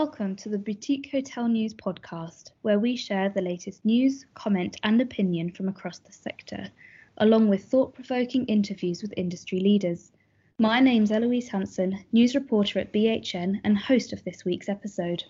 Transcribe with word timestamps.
Welcome 0.00 0.36
to 0.36 0.50
the 0.50 0.58
Boutique 0.58 1.10
Hotel 1.10 1.48
News 1.48 1.72
podcast, 1.72 2.50
where 2.60 2.78
we 2.78 2.96
share 2.96 3.30
the 3.30 3.40
latest 3.40 3.82
news, 3.82 4.26
comment, 4.34 4.76
and 4.82 5.00
opinion 5.00 5.50
from 5.50 5.70
across 5.70 6.00
the 6.00 6.12
sector, 6.12 6.68
along 7.16 7.48
with 7.48 7.64
thought 7.64 7.94
provoking 7.94 8.44
interviews 8.44 9.00
with 9.00 9.14
industry 9.16 9.58
leaders. 9.58 10.12
My 10.58 10.80
name's 10.80 11.10
Eloise 11.10 11.48
Hanson, 11.48 12.04
news 12.12 12.34
reporter 12.34 12.78
at 12.78 12.92
BHN 12.92 13.58
and 13.64 13.78
host 13.78 14.12
of 14.12 14.22
this 14.22 14.44
week's 14.44 14.68
episode. 14.68 15.24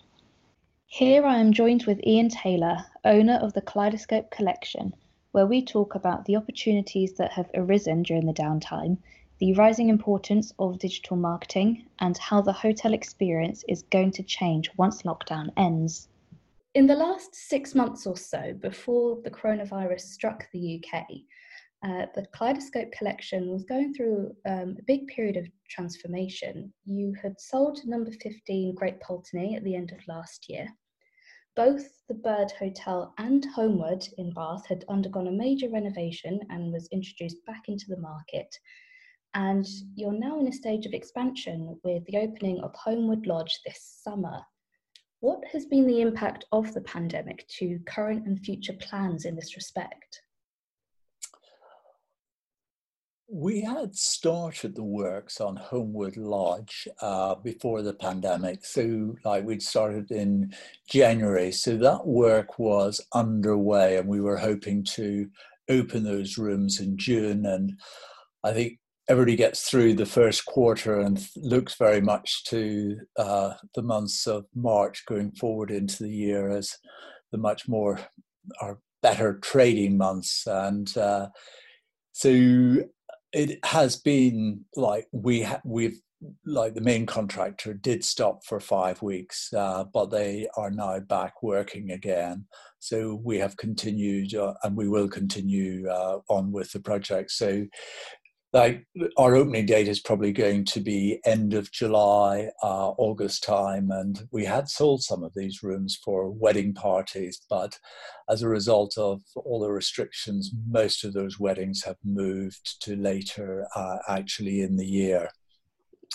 Here 0.85 1.25
I 1.25 1.37
am 1.37 1.53
joined 1.53 1.85
with 1.85 2.05
Ian 2.05 2.27
Taylor, 2.27 2.83
owner 3.05 3.35
of 3.35 3.53
the 3.53 3.61
Kaleidoscope 3.61 4.31
Collection, 4.31 4.93
where 5.31 5.47
we 5.47 5.63
talk 5.63 5.95
about 5.95 6.25
the 6.25 6.35
opportunities 6.35 7.13
that 7.13 7.31
have 7.31 7.49
arisen 7.55 8.03
during 8.03 8.25
the 8.25 8.33
downtime 8.33 8.97
the 9.39 9.53
rising 9.53 9.89
importance 9.89 10.51
of 10.57 10.79
digital 10.79 11.15
marketing, 11.15 11.85
and 11.99 12.17
how 12.17 12.41
the 12.41 12.53
hotel 12.53 12.93
experience 12.93 13.63
is 13.67 13.83
going 13.83 14.11
to 14.11 14.23
change 14.23 14.71
once 14.77 15.03
lockdown 15.03 15.49
ends. 15.57 16.07
In 16.73 16.87
the 16.87 16.95
last 16.95 17.35
six 17.35 17.75
months 17.75 18.07
or 18.07 18.17
so, 18.17 18.53
before 18.61 19.19
the 19.23 19.31
coronavirus 19.31 20.01
struck 20.01 20.47
the 20.51 20.81
UK, 20.83 21.05
uh, 21.83 22.07
the 22.15 22.25
Kaleidoscope 22.35 22.91
collection 22.91 23.51
was 23.51 23.63
going 23.63 23.93
through 23.93 24.35
um, 24.47 24.75
a 24.79 24.83
big 24.87 25.07
period 25.07 25.37
of 25.37 25.47
transformation. 25.69 26.73
You 26.85 27.13
had 27.21 27.39
sold 27.39 27.79
number 27.85 28.11
15 28.11 28.73
Great 28.73 28.99
Pulteney 28.99 29.55
at 29.55 29.63
the 29.63 29.75
end 29.75 29.91
of 29.91 30.07
last 30.07 30.49
year. 30.49 30.67
Both 31.55 31.87
the 32.07 32.15
Bird 32.15 32.51
Hotel 32.51 33.13
and 33.17 33.45
Homewood 33.45 34.07
in 34.17 34.33
Bath 34.33 34.65
had 34.67 34.85
undergone 34.89 35.27
a 35.27 35.31
major 35.31 35.69
renovation 35.69 36.39
and 36.49 36.71
was 36.71 36.87
introduced 36.91 37.43
back 37.45 37.63
into 37.67 37.85
the 37.89 37.97
market 37.97 38.55
and 39.33 39.65
you're 39.95 40.17
now 40.17 40.39
in 40.39 40.47
a 40.47 40.51
stage 40.53 40.85
of 40.85 40.93
expansion 40.93 41.77
with 41.83 42.05
the 42.05 42.17
opening 42.17 42.59
of 42.61 42.73
Homewood 42.75 43.27
Lodge 43.27 43.59
this 43.65 43.99
summer. 44.03 44.41
What 45.19 45.43
has 45.51 45.65
been 45.65 45.87
the 45.87 46.01
impact 46.01 46.45
of 46.51 46.73
the 46.73 46.81
pandemic 46.81 47.47
to 47.59 47.79
current 47.87 48.27
and 48.27 48.39
future 48.39 48.75
plans 48.79 49.25
in 49.25 49.35
this 49.35 49.55
respect? 49.55 50.21
We 53.29 53.61
had 53.61 53.93
started 53.95 54.75
the 54.75 54.83
works 54.83 55.41
on 55.41 55.57
Homewood 55.57 56.15
Lodge 56.15 56.87
uh, 57.01 57.35
before 57.35 57.81
the 57.81 57.93
pandemic. 57.93 58.63
So, 58.63 59.15
like, 59.25 59.43
we'd 59.43 59.61
started 59.61 60.11
in 60.11 60.53
January. 60.89 61.51
So, 61.51 61.75
that 61.77 62.07
work 62.07 62.57
was 62.57 63.01
underway, 63.13 63.97
and 63.97 64.07
we 64.07 64.21
were 64.21 64.37
hoping 64.37 64.83
to 64.95 65.29
open 65.67 66.03
those 66.03 66.37
rooms 66.37 66.79
in 66.79 66.97
June. 66.97 67.45
And 67.45 67.77
I 68.45 68.53
think 68.53 68.79
everybody 69.09 69.35
gets 69.35 69.69
through 69.69 69.93
the 69.93 70.05
first 70.05 70.45
quarter 70.45 70.99
and 70.99 71.27
looks 71.37 71.75
very 71.75 72.01
much 72.01 72.43
to 72.45 72.97
uh, 73.17 73.53
the 73.73 73.81
months 73.81 74.27
of 74.27 74.45
March 74.53 75.05
going 75.05 75.31
forward 75.31 75.71
into 75.71 76.03
the 76.03 76.09
year 76.09 76.49
as 76.49 76.75
the 77.31 77.37
much 77.37 77.67
more 77.67 77.99
or 78.61 78.79
better 79.01 79.39
trading 79.39 79.97
months. 79.97 80.45
And 80.45 80.95
uh, 80.97 81.27
so 82.11 82.77
it 83.33 83.63
has 83.65 83.95
been 83.95 84.65
like 84.75 85.07
we 85.11 85.43
ha- 85.43 85.61
we've 85.63 85.99
like 86.45 86.73
the 86.73 86.81
main 86.81 87.05
contractor 87.05 87.75
did 87.75 88.03
stop 88.03 88.43
for 88.43 88.59
five 88.59 89.01
weeks, 89.03 89.53
uh, 89.53 89.83
but 89.93 90.09
they 90.09 90.47
are 90.57 90.71
now 90.71 90.99
back 90.99 91.43
working 91.43 91.91
again. 91.91 92.45
So 92.79 93.21
we 93.23 93.37
have 93.37 93.55
continued 93.57 94.33
uh, 94.33 94.55
and 94.63 94.75
we 94.75 94.87
will 94.89 95.07
continue 95.07 95.87
uh, 95.87 96.19
on 96.27 96.51
with 96.51 96.71
the 96.71 96.79
project. 96.79 97.31
So 97.31 97.67
like 98.53 98.85
our 99.17 99.35
opening 99.35 99.65
date 99.65 99.87
is 99.87 99.99
probably 99.99 100.31
going 100.31 100.63
to 100.65 100.79
be 100.79 101.19
end 101.25 101.53
of 101.53 101.71
July, 101.71 102.49
uh, 102.63 102.89
August 102.97 103.43
time, 103.43 103.91
and 103.91 104.27
we 104.31 104.45
had 104.45 104.69
sold 104.69 105.03
some 105.03 105.23
of 105.23 105.33
these 105.35 105.61
rooms 105.63 105.99
for 106.03 106.29
wedding 106.29 106.73
parties, 106.73 107.41
but 107.49 107.77
as 108.29 108.41
a 108.41 108.49
result 108.49 108.97
of 108.97 109.21
all 109.35 109.59
the 109.59 109.71
restrictions, 109.71 110.51
most 110.69 111.03
of 111.03 111.13
those 111.13 111.39
weddings 111.39 111.83
have 111.83 111.97
moved 112.05 112.81
to 112.81 112.95
later, 112.95 113.67
uh, 113.75 113.97
actually 114.07 114.61
in 114.61 114.77
the 114.77 114.87
year. 114.87 115.29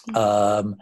Mm. 0.09 0.17
Um, 0.17 0.77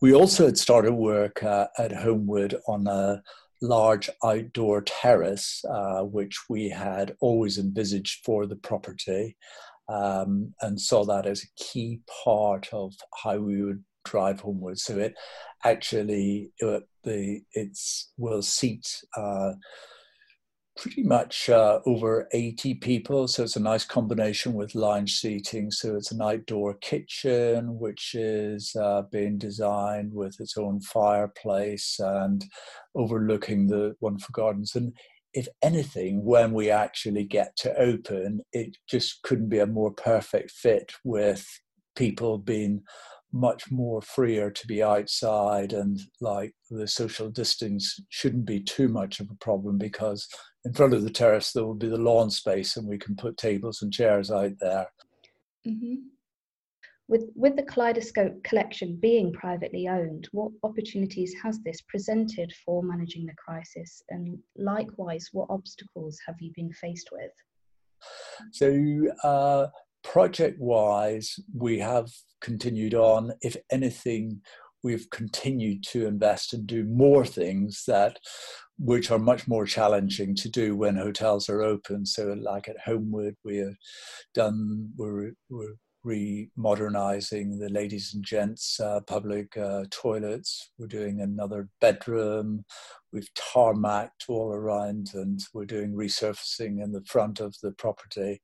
we 0.00 0.14
also 0.14 0.46
had 0.46 0.58
started 0.58 0.92
work 0.92 1.42
uh, 1.42 1.66
at 1.78 1.92
Homewood 1.92 2.56
on 2.66 2.86
a 2.86 3.22
large 3.60 4.10
outdoor 4.24 4.82
terrace, 4.82 5.64
uh, 5.70 6.00
which 6.02 6.38
we 6.48 6.68
had 6.68 7.14
always 7.20 7.58
envisaged 7.58 8.24
for 8.24 8.46
the 8.46 8.56
property 8.56 9.36
um, 9.88 10.54
and 10.60 10.80
saw 10.80 11.04
that 11.04 11.26
as 11.26 11.42
a 11.42 11.62
key 11.62 12.00
part 12.24 12.68
of 12.72 12.94
how 13.22 13.38
we 13.38 13.62
would 13.62 13.84
drive 14.04 14.40
Homewood. 14.40 14.78
So 14.78 14.98
it 14.98 15.14
actually 15.64 16.52
uh, 16.62 16.80
the 17.04 17.42
it's 17.52 18.12
will 18.16 18.42
seat 18.42 18.86
uh, 19.16 19.52
pretty 20.76 21.02
much 21.02 21.48
uh, 21.48 21.80
over 21.86 22.28
80 22.32 22.74
people. 22.74 23.28
So 23.28 23.44
it's 23.44 23.56
a 23.56 23.60
nice 23.60 23.84
combination 23.84 24.54
with 24.54 24.74
lounge 24.74 25.20
seating. 25.20 25.70
So 25.70 25.96
it's 25.96 26.10
an 26.10 26.20
outdoor 26.20 26.74
kitchen, 26.74 27.78
which 27.78 28.14
is 28.14 28.74
uh, 28.74 29.02
being 29.12 29.38
designed 29.38 30.12
with 30.12 30.40
its 30.40 30.56
own 30.56 30.80
fireplace 30.80 31.96
and 32.00 32.44
overlooking 32.94 33.68
the 33.68 33.94
wonderful 34.00 34.32
gardens. 34.32 34.74
And 34.74 34.94
if 35.34 35.48
anything, 35.62 36.24
when 36.24 36.52
we 36.52 36.70
actually 36.70 37.24
get 37.24 37.56
to 37.58 37.76
open, 37.78 38.40
it 38.52 38.76
just 38.88 39.22
couldn't 39.22 39.48
be 39.48 39.58
a 39.58 39.66
more 39.66 39.90
perfect 39.92 40.52
fit 40.52 40.92
with 41.02 41.46
people 41.96 42.38
being 42.38 42.82
much 43.32 43.68
more 43.68 44.00
freer 44.00 44.48
to 44.48 44.66
be 44.68 44.80
outside 44.80 45.72
and 45.72 46.00
like 46.20 46.54
the 46.70 46.86
social 46.86 47.28
distance 47.28 47.98
shouldn't 48.08 48.46
be 48.46 48.60
too 48.60 48.86
much 48.86 49.18
of 49.18 49.28
a 49.28 49.44
problem 49.44 49.76
because 49.76 50.28
in 50.64 50.72
front 50.72 50.94
of 50.94 51.02
the 51.02 51.10
terrace 51.10 51.50
there 51.50 51.64
will 51.64 51.74
be 51.74 51.88
the 51.88 51.96
lawn 51.96 52.30
space 52.30 52.76
and 52.76 52.86
we 52.86 52.96
can 52.96 53.16
put 53.16 53.36
tables 53.36 53.82
and 53.82 53.92
chairs 53.92 54.30
out 54.30 54.52
there. 54.60 54.86
Mm-hmm. 55.66 55.94
With, 57.06 57.24
with 57.34 57.56
the 57.56 57.62
Kaleidoscope 57.62 58.42
collection 58.44 58.96
being 58.96 59.30
privately 59.32 59.88
owned, 59.88 60.28
what 60.32 60.52
opportunities 60.62 61.34
has 61.42 61.60
this 61.62 61.82
presented 61.82 62.52
for 62.64 62.82
managing 62.82 63.26
the 63.26 63.34
crisis? 63.34 64.02
And 64.08 64.38
likewise, 64.56 65.28
what 65.32 65.48
obstacles 65.50 66.18
have 66.26 66.36
you 66.40 66.50
been 66.54 66.72
faced 66.72 67.10
with? 67.12 67.30
So, 68.52 68.74
uh, 69.22 69.66
project 70.02 70.58
wise, 70.60 71.38
we 71.54 71.78
have 71.78 72.08
continued 72.40 72.94
on. 72.94 73.32
If 73.42 73.56
anything, 73.70 74.40
we've 74.82 75.08
continued 75.10 75.82
to 75.90 76.06
invest 76.06 76.52
and 76.54 76.66
do 76.66 76.84
more 76.84 77.26
things 77.26 77.84
that 77.86 78.18
which 78.78 79.10
are 79.10 79.18
much 79.18 79.46
more 79.46 79.64
challenging 79.66 80.34
to 80.34 80.48
do 80.48 80.76
when 80.76 80.96
hotels 80.96 81.48
are 81.48 81.62
open. 81.62 82.04
So, 82.06 82.34
like 82.40 82.68
at 82.68 82.80
Homewood, 82.84 83.36
we 83.44 83.58
have 83.58 83.76
done 84.34 84.90
we're, 84.96 85.32
we're 85.48 85.76
remodernizing 86.04 87.58
the 87.58 87.68
ladies 87.70 88.12
and 88.14 88.24
gents 88.24 88.78
uh, 88.80 89.00
public 89.06 89.56
uh, 89.56 89.84
toilets. 89.90 90.70
We're 90.78 90.86
doing 90.86 91.20
another 91.20 91.68
bedroom. 91.80 92.64
We've 93.12 93.32
tarmacked 93.34 94.28
all 94.28 94.52
around, 94.52 95.10
and 95.14 95.40
we're 95.52 95.64
doing 95.64 95.92
resurfacing 95.92 96.82
in 96.82 96.92
the 96.92 97.04
front 97.06 97.40
of 97.40 97.54
the 97.62 97.72
property. 97.72 98.40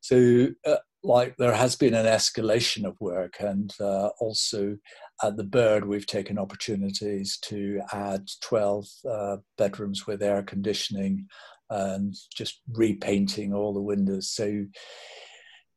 So, 0.00 0.48
uh, 0.66 0.76
like, 1.02 1.36
there 1.36 1.54
has 1.54 1.76
been 1.76 1.94
an 1.94 2.06
escalation 2.06 2.86
of 2.86 2.96
work, 3.00 3.34
and 3.38 3.72
uh, 3.78 4.08
also 4.18 4.78
at 5.22 5.36
the 5.36 5.44
Bird, 5.44 5.86
we've 5.86 6.06
taken 6.06 6.38
opportunities 6.38 7.38
to 7.42 7.80
add 7.92 8.26
12 8.42 8.86
uh, 9.08 9.36
bedrooms 9.56 10.06
with 10.06 10.22
air 10.22 10.42
conditioning 10.42 11.26
and 11.70 12.14
just 12.34 12.60
repainting 12.72 13.52
all 13.52 13.72
the 13.72 13.80
windows. 13.80 14.30
So 14.30 14.64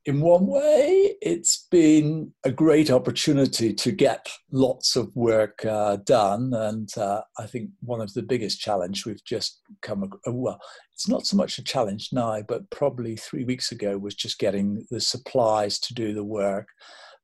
in 0.07 0.21
one 0.21 0.47
way, 0.47 1.17
it's 1.21 1.67
been 1.69 2.31
a 2.45 2.51
great 2.51 2.89
opportunity 2.89 3.73
to 3.73 3.91
get 3.91 4.29
lots 4.53 4.95
of 4.95 5.13
work 5.17 5.65
uh, 5.65 5.97
done. 5.97 6.53
And 6.53 6.89
uh, 6.97 7.23
I 7.37 7.45
think 7.45 7.71
one 7.81 7.99
of 7.99 8.13
the 8.13 8.23
biggest 8.23 8.61
challenge 8.61 9.05
we've 9.05 9.23
just 9.25 9.59
come, 9.81 10.09
uh, 10.25 10.31
well, 10.31 10.61
it's 10.93 11.09
not 11.09 11.25
so 11.25 11.35
much 11.35 11.57
a 11.57 11.63
challenge 11.63 12.11
now, 12.13 12.41
but 12.41 12.69
probably 12.69 13.17
three 13.17 13.43
weeks 13.43 13.73
ago 13.73 13.97
was 13.97 14.15
just 14.15 14.39
getting 14.39 14.85
the 14.89 15.01
supplies 15.01 15.77
to 15.79 15.93
do 15.93 16.13
the 16.13 16.23
work. 16.23 16.69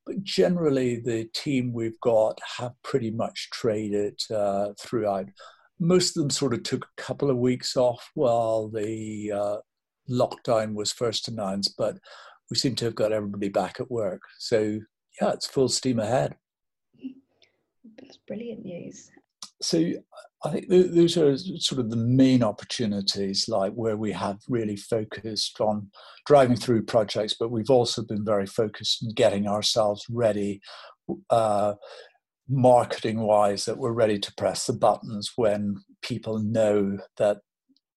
But 0.06 0.22
generally, 0.22 0.98
the 0.98 1.30
team 1.34 1.72
we've 1.72 2.00
got 2.02 2.38
have 2.58 2.74
pretty 2.84 3.12
much 3.12 3.50
traded 3.54 4.20
uh, 4.30 4.74
throughout. 4.78 5.28
Most 5.80 6.18
of 6.18 6.24
them 6.24 6.30
sort 6.30 6.54
of 6.54 6.64
took 6.64 6.84
a 6.84 7.02
couple 7.02 7.30
of 7.30 7.38
weeks 7.38 7.78
off 7.78 8.12
while 8.14 8.68
the 8.68 9.32
uh, 9.32 9.58
lockdown 10.10 10.74
was 10.74 10.92
first 10.92 11.30
announced, 11.30 11.76
but 11.78 11.98
we 12.50 12.58
seem 12.58 12.76
to 12.76 12.86
have 12.86 12.96
got 12.96 13.12
everybody 13.12 13.50
back 13.50 13.80
at 13.80 13.92
work. 13.92 14.22
So 14.40 14.80
yeah, 15.22 15.32
it's 15.32 15.48
full 15.48 15.70
steam 15.70 16.00
ahead. 16.00 16.36
That's 18.00 18.18
brilliant 18.28 18.66
news. 18.66 19.12
So 19.62 19.92
I 20.46 20.50
think 20.50 20.68
those 20.68 21.16
are 21.18 21.38
sort 21.38 21.80
of 21.80 21.90
the 21.90 21.96
main 21.96 22.44
opportunities, 22.44 23.48
like 23.48 23.72
where 23.74 23.96
we 23.96 24.12
have 24.12 24.40
really 24.50 24.76
focused 24.76 25.62
on 25.62 25.90
driving 26.26 26.58
through 26.58 26.84
projects, 26.84 27.36
but 27.40 27.50
we've 27.50 27.70
also 27.70 28.04
been 28.04 28.26
very 28.26 28.46
focused 28.46 29.04
on 29.04 29.14
getting 29.14 29.48
ourselves 29.48 30.06
ready 30.10 30.60
uh, 31.30 31.76
marketing 32.50 33.22
wise 33.22 33.66
that 33.66 33.78
we're 33.78 33.94
ready 33.94 34.20
to 34.20 34.34
press 34.36 34.68
the 34.68 34.74
buttons 34.74 35.32
when 35.38 35.78
people 36.02 36.40
know 36.40 36.98
that 37.18 37.38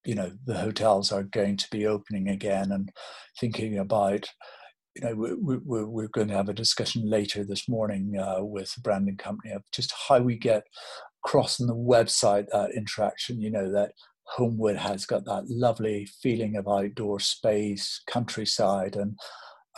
you 0.07 0.15
know 0.15 0.33
the 0.47 0.59
hotels 0.59 1.13
are 1.13 1.25
going 1.25 1.57
to 1.57 1.69
be 1.71 1.87
opening 1.87 2.29
again 2.29 2.73
and 2.73 2.91
thinking 3.39 3.79
about 3.79 4.29
you 4.95 5.03
know 5.03 5.15
we, 5.15 5.57
we, 5.59 5.85
we're 5.85 6.09
going 6.09 6.29
to 6.29 6.37
have 6.37 6.49
a 6.49 6.55
discussion 6.55 7.09
later 7.09 7.45
this 7.45 7.69
morning 7.69 8.17
uh, 8.19 8.43
with 8.43 8.73
the 8.75 8.81
branding 8.81 9.17
company 9.17 9.53
of 9.53 9.63
just 9.73 9.93
how 10.09 10.19
we 10.19 10.37
get 10.37 10.65
across 11.25 11.61
on 11.61 11.67
the 11.67 11.75
website 11.75 12.47
that 12.53 12.71
interaction 12.75 13.41
you 13.41 13.51
know 13.51 13.71
that 13.71 13.93
homewood 14.29 14.77
has 14.77 15.07
got 15.07 15.25
that 15.25 15.45
lovely 15.49 16.07
feeling 16.23 16.57
of 16.57 16.69
outdoor 16.69 17.21
space 17.21 18.01
countryside 18.09 18.97
and 18.97 19.19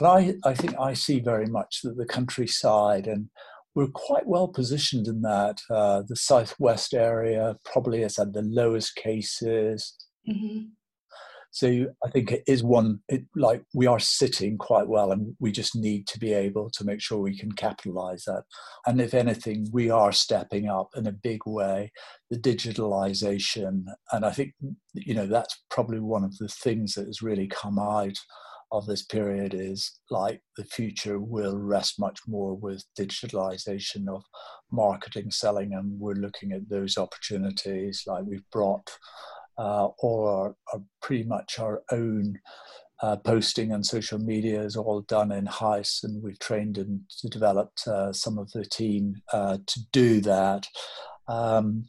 and 0.00 0.06
I, 0.06 0.34
I 0.48 0.54
think 0.54 0.78
I 0.78 0.92
see 0.92 1.18
very 1.18 1.46
much 1.46 1.80
that 1.82 1.96
the 1.96 2.06
countryside 2.06 3.08
and 3.08 3.28
we're 3.74 3.88
quite 3.88 4.26
well 4.26 4.48
positioned 4.48 5.06
in 5.06 5.22
that. 5.22 5.60
Uh, 5.70 6.02
the 6.08 6.16
southwest 6.16 6.94
area 6.94 7.56
probably 7.64 8.02
has 8.02 8.16
had 8.16 8.32
the 8.32 8.42
lowest 8.42 8.96
cases. 8.96 9.94
Mm-hmm. 10.28 10.64
So 11.50 11.86
I 12.04 12.10
think 12.10 12.30
it 12.30 12.42
is 12.46 12.62
one 12.62 13.00
it, 13.08 13.24
like 13.34 13.62
we 13.74 13.86
are 13.86 13.98
sitting 13.98 14.58
quite 14.58 14.86
well, 14.86 15.12
and 15.12 15.34
we 15.40 15.50
just 15.50 15.74
need 15.74 16.06
to 16.08 16.18
be 16.18 16.32
able 16.32 16.70
to 16.70 16.84
make 16.84 17.00
sure 17.00 17.18
we 17.18 17.38
can 17.38 17.52
capitalize 17.52 18.24
that. 18.24 18.42
And 18.86 19.00
if 19.00 19.14
anything, 19.14 19.66
we 19.72 19.90
are 19.90 20.12
stepping 20.12 20.68
up 20.68 20.90
in 20.94 21.06
a 21.06 21.12
big 21.12 21.40
way 21.46 21.90
the 22.30 22.38
digitalization, 22.38 23.84
and 24.12 24.24
I 24.26 24.30
think 24.30 24.52
you 24.92 25.14
know 25.14 25.26
that's 25.26 25.64
probably 25.70 26.00
one 26.00 26.24
of 26.24 26.36
the 26.36 26.48
things 26.48 26.94
that 26.94 27.06
has 27.06 27.22
really 27.22 27.48
come 27.48 27.78
out 27.78 28.18
of 28.70 28.86
this 28.86 29.02
period 29.02 29.54
is 29.54 29.98
like 30.10 30.42
the 30.58 30.64
future 30.64 31.18
will 31.18 31.56
rest 31.56 31.98
much 31.98 32.20
more 32.26 32.54
with 32.54 32.84
digitalization 32.98 34.06
of 34.08 34.22
marketing, 34.70 35.30
selling, 35.30 35.72
and 35.72 35.98
we're 35.98 36.12
looking 36.12 36.52
at 36.52 36.68
those 36.68 36.98
opportunities. 36.98 38.02
Like 38.06 38.24
we've 38.26 38.48
brought 38.52 38.90
uh, 39.58 39.88
all 39.98 40.56
pretty 41.02 41.24
much 41.24 41.58
our 41.58 41.82
own 41.90 42.38
uh, 43.00 43.16
posting 43.16 43.72
and 43.72 43.84
social 43.86 44.18
media 44.18 44.60
is 44.60 44.76
all 44.76 45.02
done 45.02 45.30
in 45.30 45.46
house, 45.46 46.00
and 46.02 46.22
we've 46.22 46.38
trained 46.38 46.78
and 46.78 47.00
developed 47.30 47.86
uh, 47.86 48.12
some 48.12 48.38
of 48.38 48.50
the 48.52 48.64
team 48.64 49.14
uh, 49.32 49.58
to 49.66 49.80
do 49.92 50.20
that. 50.20 50.66
Um, 51.28 51.88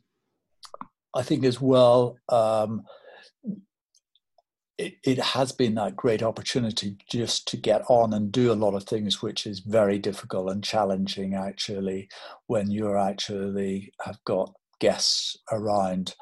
I 1.15 1.23
think 1.23 1.43
as 1.43 1.59
well. 1.59 2.17
Um, 2.29 2.83
it, 4.77 4.93
it 5.03 5.19
has 5.19 5.51
been 5.51 5.75
that 5.75 5.97
great 5.97 6.23
opportunity 6.23 6.95
just 7.11 7.47
to 7.49 7.57
get 7.57 7.81
on 7.89 8.13
and 8.13 8.31
do 8.31 8.49
a 8.49 8.53
lot 8.53 8.75
of 8.75 8.85
things 8.85 9.21
which 9.21 9.45
is 9.45 9.59
very 9.59 9.99
difficult 9.99 10.49
and 10.49 10.63
challenging 10.63 11.33
actually 11.33 12.07
when 12.47 12.71
you're 12.71 12.97
actually 12.97 13.91
have 14.05 14.17
got 14.23 14.53
guests 14.79 15.37
around 15.51 16.15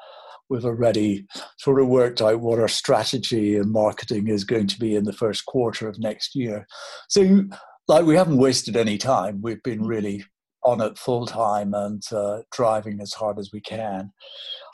we've 0.48 0.64
already 0.64 1.26
sort 1.58 1.80
of 1.80 1.88
worked 1.88 2.22
out 2.22 2.40
what 2.40 2.58
our 2.58 2.68
strategy 2.68 3.56
and 3.56 3.70
marketing 3.70 4.28
is 4.28 4.44
going 4.44 4.66
to 4.66 4.78
be 4.78 4.94
in 4.94 5.04
the 5.04 5.12
first 5.12 5.46
quarter 5.46 5.88
of 5.88 5.98
next 5.98 6.34
year. 6.34 6.66
So 7.08 7.44
like 7.86 8.04
we 8.04 8.16
haven't 8.16 8.38
wasted 8.38 8.76
any 8.76 8.98
time. 8.98 9.40
We've 9.42 9.62
been 9.62 9.84
really 9.84 10.24
on 10.64 10.80
it 10.80 10.98
full 10.98 11.26
time 11.26 11.72
and 11.74 12.02
uh, 12.12 12.40
driving 12.52 13.00
as 13.00 13.12
hard 13.12 13.38
as 13.38 13.50
we 13.52 13.60
can. 13.60 14.12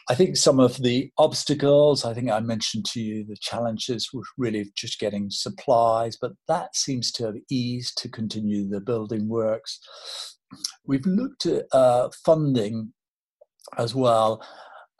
I 0.08 0.14
think 0.14 0.36
some 0.36 0.60
of 0.60 0.82
the 0.82 1.10
obstacles, 1.16 2.04
I 2.04 2.12
think 2.12 2.30
I 2.30 2.40
mentioned 2.40 2.84
to 2.86 3.00
you 3.00 3.24
the 3.24 3.36
challenges 3.40 4.10
were 4.12 4.24
really 4.36 4.70
just 4.76 4.98
getting 5.00 5.28
supplies, 5.30 6.18
but 6.20 6.32
that 6.46 6.76
seems 6.76 7.10
to 7.12 7.26
have 7.26 7.36
eased 7.50 7.96
to 7.98 8.10
continue 8.10 8.68
the 8.68 8.80
building 8.80 9.28
works. 9.28 9.80
We've 10.86 11.06
looked 11.06 11.46
at 11.46 11.64
uh, 11.72 12.10
funding 12.22 12.92
as 13.78 13.94
well, 13.94 14.44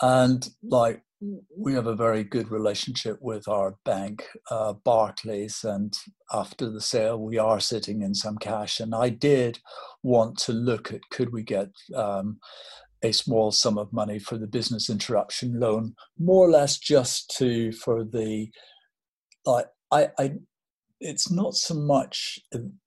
and 0.02 0.48
like 0.62 1.02
we 1.56 1.72
have 1.72 1.86
a 1.86 1.96
very 1.96 2.22
good 2.22 2.50
relationship 2.50 3.18
with 3.20 3.48
our 3.48 3.76
bank, 3.84 4.26
uh, 4.50 4.74
Barclays, 4.74 5.64
and 5.64 5.96
after 6.32 6.70
the 6.70 6.80
sale, 6.80 7.18
we 7.18 7.38
are 7.38 7.60
sitting 7.60 8.02
in 8.02 8.14
some 8.14 8.36
cash. 8.36 8.80
And 8.80 8.94
I 8.94 9.08
did 9.08 9.58
want 10.02 10.38
to 10.40 10.52
look 10.52 10.92
at 10.92 11.00
could 11.10 11.32
we 11.32 11.42
get 11.42 11.70
um, 11.94 12.38
a 13.02 13.12
small 13.12 13.52
sum 13.52 13.78
of 13.78 13.92
money 13.92 14.18
for 14.18 14.36
the 14.36 14.46
business 14.46 14.90
interruption 14.90 15.58
loan, 15.58 15.94
more 16.18 16.46
or 16.46 16.50
less 16.50 16.78
just 16.78 17.34
to 17.38 17.72
for 17.72 18.04
the 18.04 18.48
like 19.46 19.66
I, 19.90 20.08
I 20.18 20.32
it's 21.00 21.30
not 21.30 21.54
so 21.54 21.74
much 21.74 22.38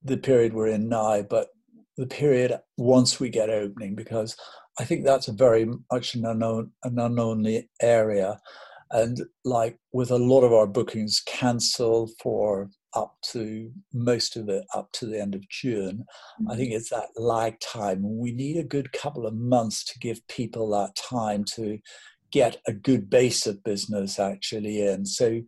the 0.04 0.18
period 0.18 0.54
we're 0.54 0.68
in 0.68 0.90
now, 0.90 1.22
but 1.22 1.50
the 1.98 2.08
period 2.08 2.60
once 2.78 3.20
we 3.20 3.30
get 3.30 3.50
opening, 3.50 3.96
because 3.96 4.36
I 4.80 4.86
think 4.86 5.04
that's 5.04 5.28
a 5.28 5.34
very 5.34 5.68
much 5.92 6.16
an 6.16 6.26
unknown 6.26 6.72
an 6.84 7.00
unknown 7.00 7.64
area. 7.82 8.40
And 8.92 9.22
like 9.44 9.78
with 9.92 10.12
a 10.12 10.18
lot 10.18 10.42
of 10.42 10.54
our 10.54 10.68
bookings 10.68 11.22
cancelled 11.26 12.12
for 12.22 12.70
up 12.98 13.16
to 13.22 13.72
most 13.94 14.36
of 14.36 14.50
it 14.50 14.64
up 14.74 14.92
to 14.94 15.06
the 15.06 15.22
end 15.22 15.36
of 15.36 15.48
June. 15.50 16.06
Mm-hmm. 16.42 16.52
I 16.52 16.56
think 16.56 16.72
it's 16.72 16.90
that 16.90 17.10
lag 17.16 17.60
time. 17.60 18.18
We 18.18 18.32
need 18.32 18.58
a 18.58 18.64
good 18.64 18.92
couple 18.92 19.28
of 19.28 19.36
months 19.36 19.84
to 19.86 20.00
give 20.00 20.28
people 20.28 20.70
that 20.72 20.96
time 20.96 21.44
to 21.56 21.80
get 22.32 22.58
a 22.68 22.74
good 22.74 23.10
base 23.10 23.46
of 23.46 23.64
business 23.64 24.20
actually 24.20 24.82
in. 24.82 25.06
So, 25.06 25.42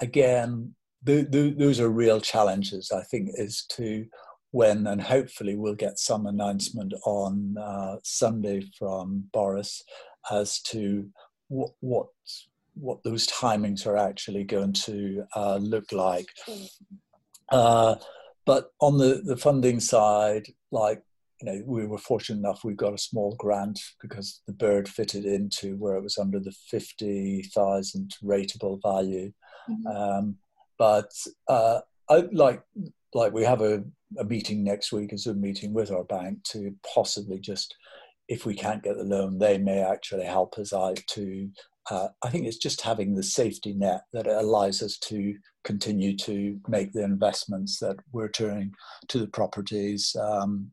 again, 0.00 0.74
th- 1.04 1.30
th- 1.30 1.58
those 1.58 1.80
are 1.80 1.88
real 1.88 2.20
challenges, 2.20 2.90
I 2.90 3.02
think, 3.02 3.30
is 3.34 3.64
to 3.72 4.06
when, 4.56 4.86
and 4.86 5.02
hopefully 5.02 5.54
we'll 5.54 5.74
get 5.74 5.98
some 5.98 6.24
announcement 6.24 6.94
on 7.04 7.56
uh, 7.58 7.96
Sunday 8.02 8.62
from 8.78 9.28
Boris 9.34 9.82
as 10.30 10.60
to 10.62 11.06
what, 11.48 11.72
what 11.80 12.06
what 12.74 13.02
those 13.04 13.26
timings 13.26 13.86
are 13.86 13.96
actually 13.96 14.44
going 14.44 14.72
to 14.72 15.24
uh, 15.34 15.56
look 15.56 15.92
like. 15.92 16.28
Uh, 17.50 17.96
but 18.44 18.70
on 18.80 18.98
the, 18.98 19.22
the 19.24 19.36
funding 19.36 19.80
side, 19.80 20.46
like, 20.70 21.02
you 21.40 21.46
know, 21.46 21.62
we 21.66 21.86
were 21.86 21.98
fortunate 21.98 22.38
enough 22.38 22.64
we 22.64 22.74
got 22.74 22.94
a 22.94 22.98
small 22.98 23.34
grant 23.38 23.80
because 24.00 24.42
the 24.46 24.52
bird 24.52 24.88
fitted 24.88 25.24
into 25.24 25.76
where 25.76 25.96
it 25.96 26.02
was 26.02 26.18
under 26.18 26.38
the 26.38 26.54
50,000 26.70 28.14
rateable 28.22 28.80
value. 28.82 29.32
Mm-hmm. 29.70 29.86
Um, 29.86 30.36
but 30.78 31.10
uh, 31.48 31.80
I, 32.10 32.24
like, 32.32 32.62
like 33.14 33.32
we 33.32 33.44
have 33.44 33.62
a, 33.62 33.84
a 34.18 34.24
meeting 34.24 34.64
next 34.64 34.92
week, 34.92 35.12
a 35.12 35.18
Zoom 35.18 35.40
meeting 35.40 35.72
with 35.72 35.90
our 35.90 36.04
bank 36.04 36.42
to 36.50 36.74
possibly 36.94 37.38
just 37.38 37.74
if 38.28 38.44
we 38.44 38.54
can't 38.54 38.82
get 38.82 38.96
the 38.96 39.04
loan, 39.04 39.38
they 39.38 39.56
may 39.56 39.80
actually 39.80 40.24
help 40.24 40.58
us 40.58 40.72
out 40.72 41.00
to 41.08 41.48
uh, 41.90 42.08
I 42.24 42.30
think 42.30 42.46
it's 42.46 42.56
just 42.56 42.80
having 42.80 43.14
the 43.14 43.22
safety 43.22 43.72
net 43.72 44.02
that 44.12 44.26
allows 44.26 44.82
us 44.82 44.98
to 44.98 45.36
continue 45.64 46.16
to 46.16 46.58
make 46.68 46.92
the 46.92 47.04
investments 47.04 47.78
that 47.78 47.96
we're 48.12 48.28
doing 48.28 48.72
to 49.08 49.18
the 49.18 49.28
properties 49.28 50.14
um, 50.20 50.72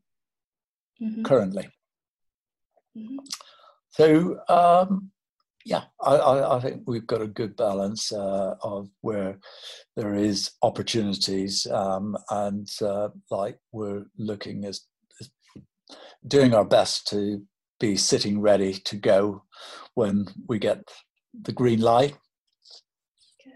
mm-hmm. 1.00 1.22
currently. 1.22 1.68
Mm-hmm. 2.96 3.18
So, 3.90 4.40
um, 4.48 5.10
yeah, 5.64 5.84
I, 6.00 6.16
I, 6.16 6.56
I, 6.56 6.60
think 6.60 6.82
we've 6.86 7.06
got 7.06 7.22
a 7.22 7.26
good 7.26 7.56
balance 7.56 8.12
uh, 8.12 8.54
of 8.62 8.90
where 9.00 9.38
there 9.96 10.14
is 10.14 10.50
opportunities 10.62 11.66
um, 11.66 12.16
and 12.30 12.68
uh, 12.82 13.08
like 13.30 13.58
we're 13.72 14.04
looking 14.18 14.66
as, 14.66 14.82
as 15.20 15.30
doing 16.26 16.54
our 16.54 16.66
best 16.66 17.08
to 17.08 17.42
be 17.80 17.96
sitting 17.96 18.40
ready 18.40 18.74
to 18.74 18.96
go 18.96 19.42
when 19.94 20.26
we 20.48 20.58
get 20.58 20.82
the 21.42 21.52
green 21.52 21.80
light. 21.80 22.14
Good. 23.42 23.54